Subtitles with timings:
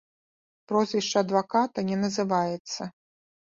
[0.71, 2.81] Прозвішча адваката не называецца.